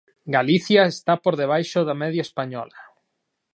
Galicia 0.37 0.81
está 0.95 1.13
por 1.23 1.33
debaixo 1.41 1.79
da 1.87 1.95
media 2.03 2.23
española. 2.29 2.79